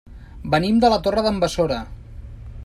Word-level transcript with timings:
Venim 0.55 0.79
de 0.85 0.91
la 0.93 0.99
Torre 1.09 1.25
d'en 1.27 1.37
Besora. 1.45 1.79